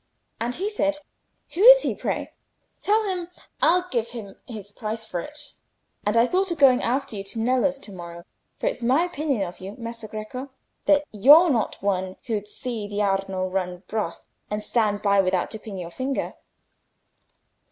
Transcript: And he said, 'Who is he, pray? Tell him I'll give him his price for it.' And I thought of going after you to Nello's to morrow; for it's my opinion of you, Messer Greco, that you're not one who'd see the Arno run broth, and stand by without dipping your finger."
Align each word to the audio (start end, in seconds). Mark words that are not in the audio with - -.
And 0.39 0.55
he 0.55 0.67
said, 0.67 0.97
'Who 1.53 1.61
is 1.61 1.83
he, 1.83 1.93
pray? 1.93 2.33
Tell 2.81 3.03
him 3.03 3.27
I'll 3.61 3.87
give 3.91 4.07
him 4.09 4.35
his 4.47 4.71
price 4.71 5.05
for 5.05 5.19
it.' 5.19 5.53
And 6.07 6.17
I 6.17 6.25
thought 6.25 6.49
of 6.49 6.57
going 6.57 6.81
after 6.81 7.15
you 7.15 7.23
to 7.25 7.39
Nello's 7.39 7.77
to 7.77 7.91
morrow; 7.91 8.23
for 8.57 8.65
it's 8.65 8.81
my 8.81 9.03
opinion 9.03 9.43
of 9.43 9.59
you, 9.59 9.75
Messer 9.77 10.07
Greco, 10.07 10.49
that 10.85 11.03
you're 11.11 11.51
not 11.51 11.83
one 11.83 12.15
who'd 12.25 12.47
see 12.47 12.87
the 12.87 13.03
Arno 13.03 13.47
run 13.47 13.83
broth, 13.87 14.25
and 14.49 14.63
stand 14.63 15.03
by 15.03 15.21
without 15.21 15.51
dipping 15.51 15.77
your 15.77 15.91
finger." 15.91 16.33